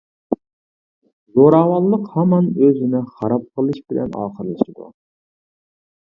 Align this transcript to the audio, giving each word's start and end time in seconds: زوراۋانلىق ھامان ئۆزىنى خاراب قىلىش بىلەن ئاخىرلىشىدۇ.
زوراۋانلىق 1.33 2.07
ھامان 2.13 2.47
ئۆزىنى 2.67 3.01
خاراب 3.09 3.45
قىلىش 3.59 3.81
بىلەن 3.91 4.15
ئاخىرلىشىدۇ. 4.23 4.89